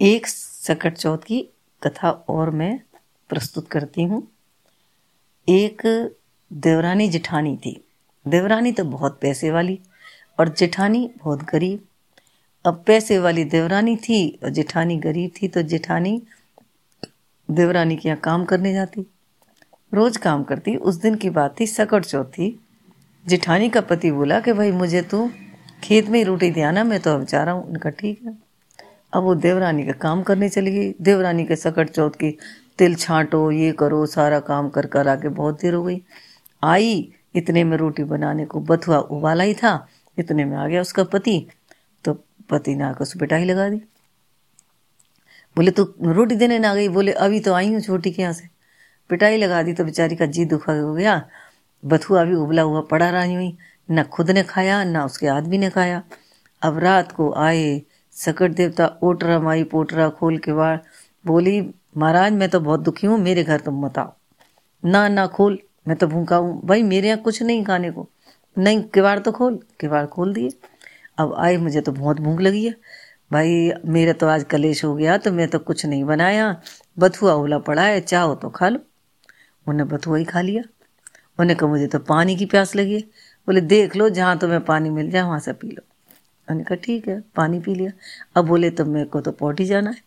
एक 0.00 0.26
सकट 0.26 0.94
चौथ 0.94 1.18
की 1.18 1.40
कथा 1.82 2.10
और 2.10 2.50
मैं 2.50 2.80
प्रस्तुत 3.30 3.68
करती 3.68 4.02
हूँ। 4.02 4.26
एक 5.48 5.82
देवरानी 6.52 7.08
जिठानी 7.08 7.56
थी। 7.56 7.84
देवरानी 8.28 8.72
तो 8.72 8.84
बहुत 8.84 9.18
पैसे 9.22 9.50
वाली 9.50 9.78
और 10.38 10.48
जेठानी 10.48 11.10
बहुत 11.18 11.42
गरीब। 11.42 11.84
अब 12.64 12.84
पैसे 12.86 13.18
वाली 13.18 13.44
देवरानी 13.44 13.96
थी 13.96 14.40
और 14.44 14.50
जेठानी 14.50 14.96
गरीब 14.96 15.30
थी 15.42 15.48
तो 15.48 15.62
जेठानी 15.62 16.22
देवरानी 17.50 17.96
के 17.96 18.08
यहाँ 18.08 18.20
काम 18.20 18.44
करने 18.44 18.72
जाती। 18.72 19.06
रोज 19.94 20.16
काम 20.16 20.42
करती। 20.44 20.76
उस 20.76 20.94
दिन 20.94 21.14
की 21.14 21.30
बात 21.30 21.60
थी, 21.60 21.66
सकट 21.66 22.04
चौथ 22.04 22.24
थी। 22.24 22.58
जेठानी 23.26 23.68
का 23.68 23.80
पति 23.80 24.10
बोला 24.10 24.40
कि, 24.40 24.52
भाई 24.52 24.72
मुझे 24.72 25.02
तो 25.02 25.30
खेत 25.84 26.08
में 26.08 26.18
ही 26.18 26.24
रोटी 26.24 26.50
दे 26.50 26.62
आना, 26.62 26.84
मैं 26.84 27.00
तो 27.00 27.14
अब 27.14 27.24
जा 27.24 27.44
रहा 27.44 27.54
हूँ। 27.54 27.68
उनका, 27.68 27.90
ठीक 27.90 28.22
है। 28.26 28.45
अब 29.16 29.22
वो 29.22 29.34
देवरानी 29.34 29.84
का 29.86 29.92
काम 29.92 30.22
करने 30.22 30.48
चली 30.48 30.70
गई। 30.70 30.92
देवरानी 31.00 31.44
के 31.44 31.56
सकट 31.56 31.90
चौथ 31.90 32.10
की 32.10 32.36
तिल 32.78 32.94
छांटो, 32.94 33.50
ये 33.50 33.72
करो, 33.72 34.04
सारा 34.06 34.40
काम 34.40 34.68
कर 34.68 34.86
कर 34.86 35.08
आके 35.08 35.28
बहुत 35.28 35.60
देर 35.60 35.74
हो 35.74 35.82
गई। 35.84 36.00
आई, 36.62 37.12
इतने 37.34 37.64
में 37.64 37.76
रोटी 37.76 38.04
बनाने 38.04 38.44
को 38.44 38.60
बथुआ 38.60 38.98
उबाला 38.98 39.44
ही 39.44 39.54
था, 39.54 39.86
इतने 40.18 40.44
में 40.44 40.56
आ 40.56 40.66
गया 40.66 40.80
उसका 40.80 41.04
पति। 41.04 41.46
तो 42.04 42.12
पति 42.50 42.74
ने 42.74 42.84
आकर 42.84 43.02
उस 43.02 43.16
पिटाई 43.20 43.44
लगा 43.44 43.68
दी। 43.68 43.80
बोले 45.56 45.70
तो 45.70 45.84
रोटी 46.02 46.34
देने 46.36 46.58
ना 46.58 46.74
गई? 46.74 46.88
बोले, 46.88 47.12
अभी 47.12 47.40
तो 47.40 47.54
आई 47.54 47.72
हूँ 47.72 47.80
छोटी 47.80 48.10
के 48.10 48.22
यहाँ 48.22 48.32
से। 48.32 48.48
पिटाई 49.10 49.36
लगा 49.36 49.62
दी 49.62 49.72
तो 49.72 49.84
बेचारी 49.84 50.16
का 50.16 50.26
जी 50.26 50.44
दुखा 50.44 50.72
हो 50.72 50.94
गया। 50.94 51.22
बथुआ 51.82 52.24
भी 52.24 52.34
उबला 52.34 52.62
हुआ 52.62 52.80
पड़ा 52.80 53.10
रही 53.10 53.34
हुई 53.34 53.56
ना 53.90 54.02
खुद 54.02 54.30
ने 54.30 54.42
खाया, 54.42 54.82
ना 54.84 55.04
उसके 55.04 55.26
आदमी 55.26 55.58
ने 55.58 55.70
खाया। 55.70 56.02
अब 56.62 56.78
रात 56.78 57.12
को 57.12 57.32
आए 57.34 57.82
सकट 58.16 58.50
देवता 58.50 58.98
ओटरा, 59.02 59.40
माई 59.40 59.64
पोटरा, 59.64 60.08
खोल 60.08 60.38
के 60.38 60.52
बाढ़ 60.52 60.78
बोली, 61.26 61.74
महाराज, 61.96 62.32
मैं 62.32 62.48
तो 62.48 62.60
बहुत 62.60 62.80
दुखी 62.80 63.06
हूँ, 63.06 63.18
मेरे 63.18 63.44
घर 63.44 63.60
तुम 63.60 63.86
मत 63.86 63.98
आओ। 63.98 64.12
ना 64.84 65.08
ना, 65.08 65.26
खोल, 65.26 65.58
मैं 65.88 65.96
तो 65.96 66.06
भूखा 66.06 66.36
हूँ। 66.36 66.62
भाई, 66.66 66.82
मेरे 66.82 67.08
यहाँ 67.08 67.20
कुछ 67.20 67.42
नहीं 67.42 67.64
खाने 67.64 67.90
को। 67.90 68.08
नहीं, 68.58 68.82
किवाड़ 68.82 69.18
तो 69.18 69.32
खोल, 69.32 69.60
किवाड़ 69.80 70.06
खोल 70.06 70.32
दिए। 70.32 70.50
अब 71.18 71.34
आए, 71.38 71.56
मुझे 71.56 71.80
तो 71.80 71.92
बहुत 71.92 72.20
भूख 72.20 72.40
लगी 72.40 72.66
है। 72.66 72.74
भाई, 73.32 73.72
मेरा 73.84 74.12
तो 74.12 74.26
आज 74.26 74.44
कलेश 74.44 74.84
हो 74.84 74.94
गया 74.94 75.18
तो 75.18 75.32
मैं 75.32 75.48
तो 75.48 75.58
कुछ 75.58 75.86
नहीं 75.86 76.04
बनाया। 76.04 76.60
बथुआ 76.98 77.32
उबला 77.32 77.58
पड़ा 77.58 77.82
है, 77.82 78.00
चाहो 78.00 78.34
तो 78.34 78.48
खा 78.48 78.68
लो। 78.68 78.78
उन्हें 79.68 79.88
बथुआ 79.88 80.18
ही 80.18 80.24
खा 80.24 80.40
लिया। 80.40 80.62
उन्हें 81.40 81.58
कहा, 81.58 81.68
मुझे 81.68 81.86
तो 81.86 81.98
पानी 81.98 82.36
की 82.36 82.46
प्यास 82.46 82.76
लगी 82.76 82.94
है। 82.94 83.00
बोले, 83.46 83.60
देख 83.60 83.96
लो, 83.96 84.08
जहाँ 84.08 84.38
तुम्हें 84.38 84.64
पानी 84.64 84.90
मिल 84.90 85.10
जाए, 85.10 85.22
वहाँ 85.22 85.38
से 85.38 85.52
पी 85.52 85.68
लो। 85.68 85.95
मैंने 86.50 86.64
कहा, 86.64 86.76
ठीक 86.76 87.08
है, 87.08 87.20
पानी 87.20 87.60
पी 87.60 87.74
लिया। 87.74 87.90
अब 88.36 88.46
बोले 88.46 88.70
तो 88.70 88.84
मेरे 88.84 89.06
को 89.06 89.20
तो 89.20 89.32
पौटी 89.32 89.64
जाना 89.64 89.90
है। 89.90 90.02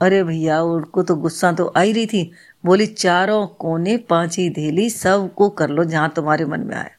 अरे 0.00 0.22
भैया, 0.24 0.62
उनको 0.62 1.02
तो 1.02 1.16
गुस्सा 1.16 1.52
तो 1.52 1.72
आई 1.76 1.92
रही 1.92 2.06
थी। 2.06 2.32
बोली, 2.64 2.86
चारों 2.86 3.46
कोने 3.46 3.96
पांची 3.96 4.50
धेली 4.50 4.90
सबको 4.90 5.50
कर 5.50 5.70
लो 5.70 5.84
जहाँ 5.84 6.12
तुम्हारे 6.16 6.44
मन 6.44 6.60
में 6.60 6.76
आए। 6.76 6.90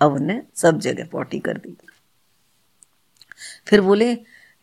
अब 0.00 0.12
उन्हें 0.12 0.42
सब 0.54 0.78
जगह 0.78 1.06
पौटी 1.06 1.38
कर 1.38 1.56
दी। 1.56 1.76
फिर 3.66 3.80
बोले 3.80 4.14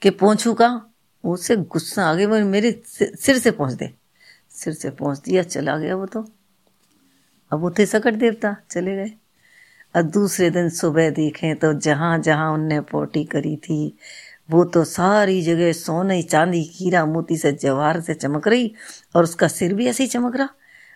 कि 0.02 0.10
पहुंचू 0.10 0.54
का? 0.54 0.86
उससे 1.24 1.56
गुस्सा 1.56 2.06
आ 2.06 2.14
गया 2.14 2.28
मेरे 2.28 2.84
सिर 2.88 3.38
से 3.38 3.52
पहुँच 3.52 3.74
दे। 3.74 3.94
सिर 4.50 4.74
से 4.74 4.90
पहुँच 4.90 5.20
दिया, 5.20 5.44
चला 5.44 5.78
गया 5.78 5.96
वो 5.96 6.06
तो। 6.06 6.22
अब 7.52 7.60
वो 7.60 7.72
थे 7.72 7.86
सकट 7.86 8.14
देवता, 8.14 8.56
चले 8.72 8.96
गए। 8.96 9.12
और 9.96 10.04
दूसरे 10.04 10.50
दिन 10.50 10.70
सुबह 10.70 11.10
देखें 11.10 11.56
तो 11.56 11.74
जहाँ 11.74 12.18
जहाँ 12.20 12.52
उनने 12.54 12.80
पोटी 12.82 13.24
करी 13.26 13.56
थी, 13.58 13.98
वो 14.52 14.64
तो 14.66 14.84
सारी 14.84 15.42
जगह 15.42 15.72
सोने 15.72 16.22
चांदी 16.22 16.62
हीरा 16.74 17.06
मोती 17.06 17.38
से 17.38 17.52
जवाहर 17.52 18.00
से 18.02 18.14
चमक 18.14 18.48
रही 18.48 18.74
और 19.16 19.24
उसका 19.24 19.48
सिर 19.48 19.74
भी 19.74 19.88
ऐसे 19.88 20.04
ही 20.04 20.10
चमक 20.10 20.36
रहा। 20.36 20.50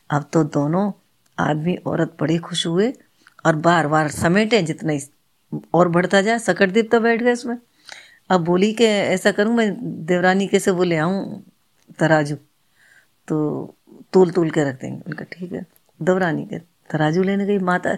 अब 0.09 0.29
तो 0.33 0.43
दोनों 0.43 0.91
आदमी 1.37 1.75
औरत 1.85 2.15
बड़े 2.21 2.37
खुश 2.37 2.65
हुए 2.67 2.93
और 3.45 3.55
बार 3.55 3.87
बार 3.87 4.09
समेटे 4.11 4.61
जितना 4.61 4.97
और 5.73 5.87
बढ़ता 5.89 6.21
जाए 6.21 6.39
सकट 6.39 6.69
दीप 6.69 6.89
तो 6.91 6.99
बैठ 6.99 7.23
गए 7.23 7.33
उसमें। 7.33 7.57
अब 8.29 8.43
बोली 8.43 8.71
कि 8.73 8.85
ऐसा 8.85 9.31
करूँ 9.31 9.53
मैं, 9.55 10.05
देवरानी 10.05 10.47
कैसे 10.47 10.71
बोले 10.71 10.97
आऊँ 10.97 11.43
तराजू? 11.99 12.35
तो 13.27 13.75
तूल 14.13 14.31
तूल 14.31 14.49
के 14.49 14.63
रख 14.63 14.81
देंगे। 14.81 15.01
उनका 15.07 15.25
ठीक 15.31 15.51
है। 15.53 15.65
देवरानी 15.99 16.45
के 16.45 16.59
तराजू 16.91 17.23
लेने 17.23 17.45
गई 17.45 17.57
माता। 17.59 17.95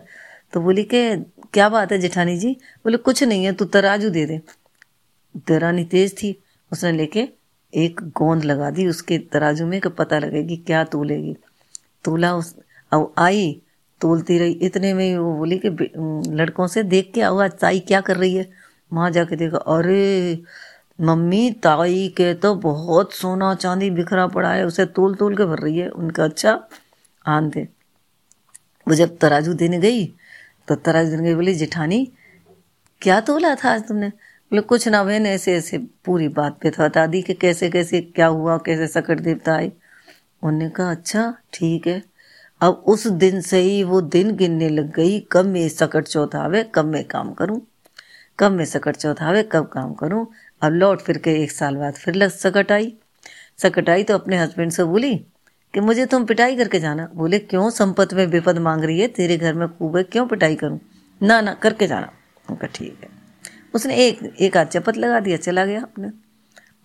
तो 0.54 0.62
बोली 0.62 0.84
कि, 0.84 1.16
क्या 1.54 1.70
बात 1.70 1.92
है 1.92 1.98
जेठानी 1.98 2.38
जी? 2.38 2.54
बोले, 2.54 2.98
कुछ 2.98 3.24
नहीं 3.24 3.46
है, 3.46 3.54
तू 3.54 3.66
तराजू 3.66 4.10
दे 4.10 4.26
दे। 4.26 4.42
देरानी 5.38 5.84
तेज 5.84 6.18
थी। 6.18 6.44
उसने 6.72 6.92
लेके 6.92 7.28
एक 7.76 8.02
गोंद 8.02 8.44
लगा 8.44 8.70
दी 8.70 8.88
उसके 8.88 9.18
तराजू 9.18 9.66
में 9.66 9.82
कि 9.82 9.90
पता 9.90 10.20
लगेगी 10.20 10.58
क्या 10.58 10.84
तोलेगी। 10.84 11.36
तोला 12.04 12.36
उस 12.36 12.56
अब 12.92 13.14
आई, 13.18 13.62
तोलती 14.02 14.38
रही। 14.38 14.52
इतने 14.52 14.94
में 14.94 15.18
वो 15.18 15.36
बोली 15.36 15.62
कि 15.66 15.70
लड़कों 16.32 16.68
से 16.68 16.84
देख 16.84 17.12
के 17.16 17.22
आओ 17.22 17.48
ताई 17.48 17.80
क्या 17.80 18.02
कर 18.02 18.18
रही 18.18 18.36
है? 18.36 18.50
वहाँ 18.94 19.12
जाके 19.12 19.36
देखा, 19.36 19.58
अरे, 19.58 20.42
मम्मी, 21.02 21.52
ताई 21.52 22.08
के 22.08 22.34
तो 22.34 22.56
बहुत 22.56 23.14
सोना 23.14 23.56
चांदी 23.56 23.90
बिखरा 23.90 24.28
पड़ा 24.28 24.52
है, 24.52 24.66
उसे 24.66 24.86
तोल 24.86 25.16
तोल 25.16 25.38
के 25.38 25.46
भर 25.46 25.58
रही 25.58 25.78
है। 25.78 25.90
उनका 25.90 26.24
अच्छा 26.24 26.68
आन 27.26 27.52
थे 27.56 27.64
वो 28.88 28.96
जब 28.96 29.18
तराजू 29.18 29.54
देने 29.54 29.80
गई 29.80 30.06
तो 30.70 30.76
तराजू 30.76 31.10
देने 31.10 31.24
गई 31.24 31.36
बोली, 31.36 31.54
जेठानी, 31.54 32.12
क्या 33.02 33.22
तोला 33.22 33.56
था 33.56 33.70
आज 33.70 33.88
तुमने? 33.88 34.10
बोले, 34.10 34.62
कुछ 34.62 34.88
ना 34.88 35.04
बहन, 35.04 35.26
ऐसे 35.26 35.56
ऐसे 35.56 35.78
पूरी 35.78 36.28
बात 36.28 36.60
पे 36.62 36.70
तो 36.70 36.84
बता 36.84 37.06
दी 37.08 37.22
कि 37.22 37.34
कैसे 37.34 37.70
कैसे, 37.70 38.02
क्या 38.02 38.28
हुआ, 38.28 38.58
कैसे 38.58 38.88
सकट 38.88 39.20
देवता 39.20 39.56
आए 39.56 39.72
उन्होंने 40.44 40.70
कहा 40.70 40.92
अच्छा 40.92 41.38
ठीक 41.54 41.88
है। 41.88 42.04
अब 42.62 42.84
उस 42.88 43.08
दिन 43.08 43.42
से 43.42 43.60
ही 43.60 43.84
वो 43.84 44.02
दिन 44.02 44.36
गिनने 44.36 44.70
लग 44.70 44.92
गई। 44.94 45.20
कब 45.32 45.46
मैं 45.46 45.70
सकट 45.70 46.04
चौथावे, 46.04 46.64
कब 46.76 46.86
मैं 46.86 47.06
काम 47.06 47.34
करूँ? 47.34 47.62
कब 48.40 48.52
मैं 48.52 48.66
सकट 48.66 48.96
चौथावे, 48.96 49.44
कब 49.44 49.68
काम 49.68 49.94
करूँ? 49.94 50.28
अब 50.62 50.72
लौट 50.72 51.02
फिर 51.02 51.18
के 51.18 51.44
एक 51.44 51.52
साल 51.52 51.76
बाद 51.76 51.94
फिर 51.94 52.16
लग 52.16 52.30
सकट 52.30 52.72
आई। 52.72 52.98
सकट 53.58 53.90
आई 53.90 54.04
तो 54.04 54.14
अपने 54.14 54.38
हस्बैंड 54.38 54.72
से 54.72 54.84
बोली 54.84 55.26
कि 55.74 55.80
मुझे 55.80 56.06
तुम 56.06 56.26
पिटाई 56.26 56.56
करके 56.56 56.80
जाना। 56.80 57.10
बोले, 57.16 57.40
क्यों? 57.40 57.70
संपत्ति 57.70 58.16
में 58.16 58.26
विपद 58.26 58.58
मांग 58.58 58.84
रही 58.84 59.00
है, 59.00 59.08
तेरे 59.08 59.38
घर 59.38 59.54
में 59.54 59.68
है, 59.98 60.04
क्यों 60.04 60.26
पिटाई 60.28 60.56
करूँ? 60.56 60.80
ना 61.22 61.42
ना, 61.42 61.54
करके 61.54 61.88
जाना। 61.88 62.12
उनका 62.50 62.68
ठीक 62.68 62.98
है। 63.04 63.10
उसने 63.74 63.96
एक 63.96 64.20
एक 64.40 64.58
आध 64.58 64.68
चपत 64.68 64.98
लगा 64.98 65.20
दिया, 65.20 65.38
चला 65.38 65.66
गया 65.66 65.82
अपने। 65.82 66.12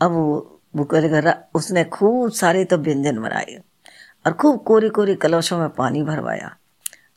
अब 0.01 0.11
वो 0.11 0.61
वो 0.77 0.85
करेगा 0.85 1.37
उसने 1.55 1.85
खूब 1.85 2.31
सारे 2.33 2.65
तो 2.65 2.77
व्यंजन 2.79 3.19
बनाए 3.19 3.59
और 4.27 4.33
खूब 4.33 4.63
कोरी 4.63 4.89
कोरी 4.89 5.15
कलशों 5.15 5.59
में 5.59 5.69
पानी 5.69 6.03
भरवाया। 6.03 6.57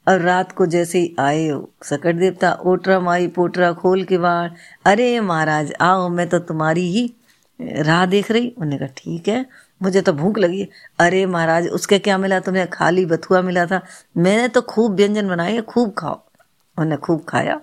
और 0.08 0.22
रात 0.22 0.52
को 0.52 0.66
जैसे 0.66 1.00
ही 1.00 1.16
आए, 1.20 1.50
सकट 1.84 2.16
देवता, 2.16 2.52
ओटरा 2.66 3.00
माई, 3.00 3.28
पोटरा 3.28 3.72
खोल 3.74 4.04
के 4.04 4.18
बाढ़ 4.18 4.52
अरे 4.86 5.20
महाराज, 5.20 5.74
आओ, 5.82 6.10
मैं 6.10 6.28
तो 6.30 6.40
तुम्हारी 6.40 6.92
ही 6.92 7.14
राह 7.62 8.06
देख 8.06 8.32
रही 8.32 8.50
उन्होंने 8.50 8.78
कहा, 8.78 8.94
ठीक 8.98 9.28
है। 9.28 9.46
मुझे 9.82 10.02
तो 10.02 10.14
भूख 10.14 10.38
लगी। 10.38 10.70
अरे 11.00 11.26
महाराज, 11.26 11.68
उसके 11.68 12.00
क्या 12.00 12.18
मिला 12.18 12.40
तुम्हें? 12.40 12.70
खाली 12.70 13.06
बथुआ 13.06 13.42
मिला 13.42 13.66
था। 13.66 13.82
मैंने 14.18 14.48
तो 14.48 14.62
खूब 14.62 14.94
व्यंजन 14.94 15.28
बनाए, 15.28 15.62
खूब 15.62 15.94
खाओ। 15.98 16.16
उन्होंने 16.16 16.98
खूब 16.98 17.26
खाया। 17.30 17.62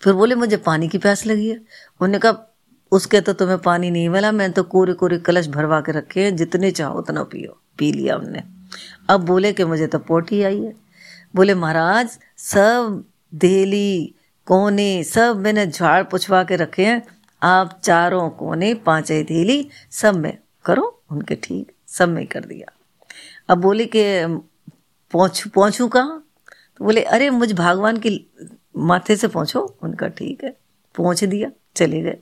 फिर 0.00 0.12
बोले, 0.12 0.34
मुझे 0.34 0.56
पानी 0.56 0.88
की 0.88 0.98
प्यास 0.98 1.26
लगी 1.26 1.48
है। 1.48 1.56
उन्होंने 1.56 2.18
कहा, 2.18 2.54
उसके 2.92 3.20
तो 3.20 3.32
तुम्हें 3.32 3.58
पानी 3.58 3.90
नहीं 3.90 4.08
मिला 4.08 4.32
मैंने 4.32 4.52
तो 4.52 4.62
कोरे 4.62 4.92
कोरे 4.92 5.18
कलश 5.18 5.46
भरवा 5.46 5.80
के 5.80 5.92
रखे 5.92 6.24
हैं, 6.24 6.36
जितने 6.36 6.70
चाहो 6.70 6.98
उतना 6.98 7.22
पियो। 7.22 7.60
पी 7.78 7.92
लिया 7.92 8.16
उनने। 8.16 8.42
अब 9.10 9.20
बोले 9.20 9.52
कि 9.52 9.64
मुझे 9.64 9.86
तो 9.86 9.98
पोटी 9.98 10.42
आई 10.42 10.62
है। 10.62 10.74
बोले, 11.36 11.54
महाराज, 11.54 12.18
सब 12.38 13.04
देली, 13.34 14.14
कोने, 14.46 15.04
सब 15.04 15.36
मैंने 15.36 15.66
झाड़ 15.66 16.02
पुछवा 16.02 16.44
के 16.44 16.56
रखे 16.56 16.84
हैं। 16.84 17.02
आप 17.42 17.80
चारों 17.84 18.30
कोने, 18.30 18.74
पांचे 18.74 19.22
धेली 19.22 19.70
सब 19.90 20.14
में 20.14 20.38
करो, 20.64 21.02
उनके 21.12 21.34
ठीक, 21.34 21.72
सब 21.88 22.08
में 22.08 22.26
कर 22.26 22.40
दिया। 22.40 22.72
अब 23.48 23.58
बोले 23.58 23.86
कि, 23.86 24.26
पहुँच, 25.12 25.44
पहुंचू 25.54 25.88
कहाँ? 25.88 26.28
तो 26.78 26.84
बोले, 26.84 27.02
अरे, 27.02 27.30
मुझ 27.30 27.52
भगवान 27.52 27.96
की 27.96 28.30
माथे 28.76 29.16
से 29.16 29.28
पहुंचो, 29.28 29.76
उनका 29.82 30.08
ठीक 30.08 30.44
है, 30.44 30.56
पहुँच 30.96 31.24
दिया, 31.24 31.50
चले 31.76 32.00
गए। 32.00 32.16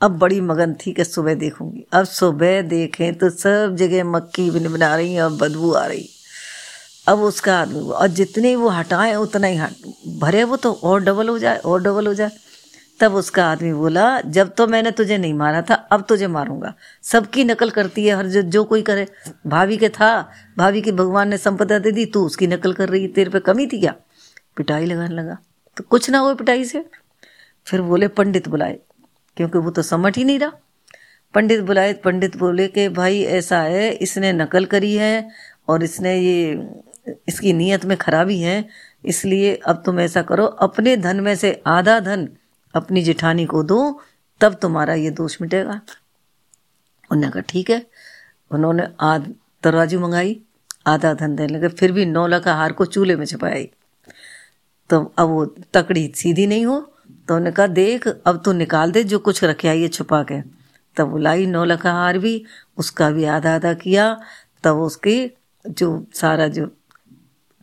अब 0.00 0.18
बड़ी 0.18 0.40
मगन 0.40 0.74
थी 0.74 0.92
कि 0.92 1.04
सुबह 1.04 1.34
देखूँगी। 1.34 1.86
अब 1.92 2.04
सुबह 2.04 2.62
देखें 2.62 3.14
तो 3.14 3.30
सब 3.30 3.76
जगह 3.76 4.04
मक्की 4.04 4.50
बिन 4.50 4.72
बना 4.72 4.96
रही 4.96 5.14
है 5.14 5.22
और 5.22 5.32
बदबू 5.32 5.72
आ 5.72 5.86
रही। 5.86 6.08
अब 7.08 7.18
उसका 7.18 7.60
आदमी 7.60 7.80
और 7.80 8.08
जितने 8.08 8.56
वो 8.56 8.68
हटाए, 8.68 9.14
उतना 9.14 9.46
ही 9.46 9.56
हट, 9.56 9.70
भरे 10.18 10.44
वो 10.44 10.56
तो 10.56 10.72
और 10.72 11.00
डबल 11.00 11.28
हो 11.28 11.38
जाए, 11.38 11.56
और 11.56 11.82
डबल 11.82 12.06
हो 12.06 12.14
जाए। 12.14 12.30
तब 13.00 13.14
उसका 13.14 13.50
आदमी 13.50 13.72
बोला, 13.72 14.20
जब 14.20 14.54
तो 14.54 14.66
मैंने 14.66 14.90
तुझे 14.90 15.18
नहीं 15.18 15.34
मारा 15.34 15.62
था, 15.62 15.74
अब 15.74 16.04
तुझे 16.08 16.26
मारूँगा। 16.26 16.74
सबकी 17.02 17.44
नकल 17.44 17.70
करती 17.70 18.06
है 18.06 18.16
हर 18.16 18.26
जो 18.26 18.42
जो 18.42 18.64
कोई 18.64 18.82
करे। 18.82 19.06
भाभी 19.46 19.76
के 19.76 19.88
था, 19.88 20.30
भाभी 20.58 20.82
की 20.82 20.92
भगवान 20.92 21.28
ने 21.28 21.38
संपदा 21.38 21.78
दे 21.78 21.90
दी, 21.90 22.06
तू 22.06 22.26
उसकी 22.26 22.46
नकल 22.46 22.72
कर 22.72 22.88
रही, 22.88 23.08
तेरे 23.08 23.30
पे 23.30 23.40
कमी 23.40 23.66
थी 23.66 23.80
क्या? 23.80 23.94
पिटाई 24.56 24.86
लगाने 24.86 25.14
लगा। 25.14 25.38
तो 25.76 25.84
कुछ 25.84 26.10
ना 26.10 26.18
हो 26.18 26.34
पिटाई 26.34 26.64
से। 26.64 26.84
फिर 27.66 27.82
बोले, 27.82 28.08
पंडित 28.08 28.48
बुलाए। 28.48 28.78
क्योंकि 29.36 29.58
वो 29.58 29.70
तो 29.70 29.82
समझ 29.82 30.16
ही 30.16 30.24
नहीं 30.24 30.38
रहा। 30.38 30.52
पंडित 31.34 31.60
बुलाए, 31.60 31.92
पंडित 31.92 32.36
बोले 32.36 32.68
कि, 32.68 32.88
भाई, 32.88 33.22
ऐसा 33.22 33.60
है, 33.60 33.90
इसने 33.90 34.32
नकल 34.32 34.64
करी 34.64 34.94
है 34.94 35.28
और 35.68 35.82
इसने 35.82 36.18
ये, 36.18 36.68
इसकी 37.28 37.52
नीयत 37.52 37.84
में 37.84 37.96
खराबी 37.96 38.40
है, 38.40 38.68
इसलिए 39.04 39.60
अब 39.66 39.82
तुम 39.86 40.00
ऐसा 40.00 40.22
करो। 40.22 40.44
अपने 40.44 40.96
धन 40.96 41.20
में 41.20 41.36
से 41.36 41.62
आधा 41.66 42.00
धन 42.00 42.28
अपनी 42.76 43.02
जेठानी 43.02 43.46
को 43.46 43.62
दो, 43.62 43.78
तब 44.40 44.54
तुम्हारा 44.54 44.94
ये 44.94 45.10
दोष 45.10 45.40
मिटेगा। 45.42 45.80
उन्होंने 47.10 47.30
कहा, 47.30 47.40
ठीक 47.40 47.70
है। 47.70 47.84
उन्होंने 48.50 48.88
आध 49.00 49.32
तराजू 49.62 50.00
मंगाई, 50.00 50.40
आधा 50.86 51.12
धन 51.14 51.36
देने 51.36 51.52
लगे, 51.54 51.68
फिर 51.68 51.92
भी 51.92 52.04
नौ 52.06 52.26
लखा 52.26 52.54
हार 52.54 52.72
को 52.72 52.84
चूल्हे 52.86 53.16
में 53.16 53.24
छुपाई। 53.26 53.68
तो 54.90 55.00
अब 55.18 55.28
वो 55.28 55.44
तकड़ी 55.74 56.12
सीधी 56.16 56.46
नहीं 56.46 56.66
हो 56.66 56.80
तो 57.28 57.34
उन्होंने 57.34 57.50
कहा, 57.52 57.66
देख, 57.66 58.06
अब 58.08 58.42
तू 58.44 58.52
निकाल 58.52 58.92
दे 58.92 59.02
जो 59.04 59.18
कुछ 59.18 59.42
रखे 59.44 59.68
आई 59.68 59.88
छुपा 59.88 60.22
के। 60.22 60.40
तब 60.96 61.10
वो 61.10 61.18
लाई 61.18 61.46
नौ 61.46 61.64
लखा 61.64 61.92
हार 61.92 62.18
भी, 62.18 62.44
उसका 62.76 63.10
भी 63.10 63.24
आधा 63.24 63.54
आधा 63.54 63.72
किया, 63.74 64.04
तब 64.64 64.76
उसकी 64.76 65.30
जो 65.66 66.06
सारा 66.14 66.46
जो 66.48 66.68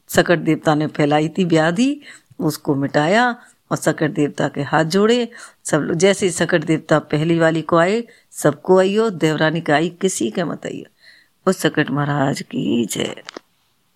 सकट 0.10 0.40
देवता 0.40 0.76
ने 0.76 0.88
फैलाई 0.88 1.30
थी 1.30 1.46
व्याधि, 1.46 2.02
उसको 2.40 2.76
मिटाया 2.76 3.36
और 3.74 3.78
सकट 3.78 4.12
देवता 4.12 4.48
के 4.48 4.62
हाथ 4.62 4.86
जोड़े। 4.86 5.28
सब 5.66 5.82
लोग 5.82 5.98
जैसे 5.98 6.26
ही 6.26 6.32
सकट 6.32 6.64
देवता 6.64 7.00
पहली 7.12 7.40
वाली 7.40 7.62
को 7.62 7.78
आए, 7.78 8.04
सबको 8.32 8.80
आइयो 8.80 9.10
देवरानी 9.10 9.62
का 9.62 9.76
आई 9.76 9.90
किसी 10.02 10.30
के 10.32 10.44
मत 10.44 10.66
आइयो 10.66 11.50
उस 11.50 11.58
सकट 11.58 11.90
महाराज 11.90 12.42
की 12.42 12.86
जय। 12.86 13.16